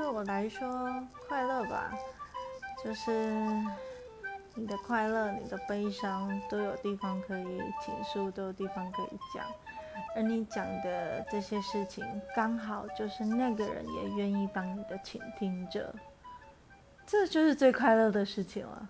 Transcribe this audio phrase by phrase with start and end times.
[0.00, 0.66] 对我来说
[1.28, 1.92] 快乐吧
[2.82, 3.38] 就是
[4.54, 9.44] 你的快乐你的悲伤都有地方可以倾诉都有地方可以讲。
[10.16, 12.02] 而你讲的这些事情
[12.34, 15.94] 刚好就是那个人也愿意当你的倾听者。
[17.06, 18.88] 这就是最快乐的事情了。